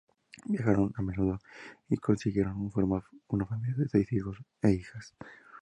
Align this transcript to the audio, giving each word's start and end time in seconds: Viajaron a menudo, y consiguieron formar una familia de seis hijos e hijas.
Viajaron 0.45 0.91
a 0.97 1.03
menudo, 1.03 1.39
y 1.87 1.97
consiguieron 1.97 2.71
formar 2.71 3.03
una 3.27 3.45
familia 3.45 3.75
de 3.77 3.87
seis 3.87 4.11
hijos 4.11 4.35
e 4.63 4.71
hijas. 4.71 5.13